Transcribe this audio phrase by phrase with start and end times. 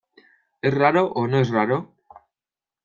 [0.63, 1.93] ¿es raro o no es raro?